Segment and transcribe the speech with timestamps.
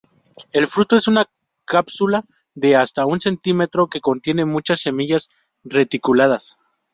[0.51, 1.29] El fruto es una
[1.63, 2.23] cápsula
[2.55, 5.29] de hasta un centímetro que contiene muchas semillas
[5.63, 6.57] reticuladas.